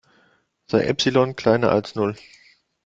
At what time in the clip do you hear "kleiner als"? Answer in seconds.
1.35-1.93